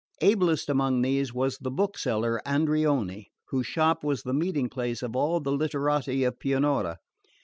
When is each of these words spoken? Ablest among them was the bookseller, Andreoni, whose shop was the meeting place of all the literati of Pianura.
Ablest 0.23 0.67
among 0.67 1.03
them 1.03 1.23
was 1.35 1.59
the 1.59 1.69
bookseller, 1.69 2.41
Andreoni, 2.43 3.27
whose 3.49 3.67
shop 3.67 4.03
was 4.03 4.23
the 4.23 4.33
meeting 4.33 4.67
place 4.67 5.03
of 5.03 5.15
all 5.15 5.39
the 5.39 5.51
literati 5.51 6.23
of 6.23 6.39
Pianura. 6.39 6.97